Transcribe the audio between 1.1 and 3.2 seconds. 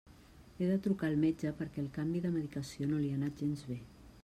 al metge perquè el canvi de medicació no li